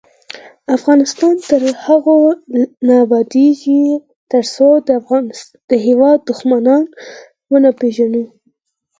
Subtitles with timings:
[0.75, 2.17] افغانستان تر هغو
[2.87, 3.81] نه ابادیږي،
[4.31, 4.67] ترڅو
[5.69, 6.83] د هیواد دښمنان
[7.51, 8.23] ونه پیژنو.